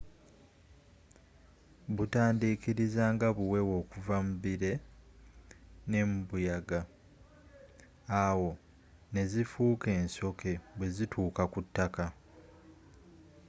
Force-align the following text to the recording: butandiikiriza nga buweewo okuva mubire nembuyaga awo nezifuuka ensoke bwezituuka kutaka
butandiikiriza 1.95 3.03
nga 3.13 3.27
buweewo 3.37 3.73
okuva 3.81 4.15
mubire 4.27 4.71
nembuyaga 5.89 6.79
awo 8.25 8.49
nezifuuka 9.13 9.87
ensoke 10.01 10.51
bwezituuka 10.75 11.43
kutaka 11.53 12.05